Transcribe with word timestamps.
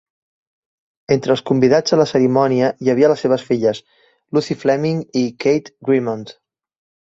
Entre 1.15 1.33
els 1.33 1.43
convidats 1.49 1.93
a 1.97 1.99
la 2.01 2.07
cerimònia 2.11 2.69
hi 2.85 2.91
havia 2.95 3.11
les 3.13 3.21
seves 3.27 3.43
filles, 3.51 3.83
Lucy 4.39 4.59
Fleming 4.63 5.05
i 5.23 5.25
Kate 5.47 5.77
Grimond. 5.91 6.35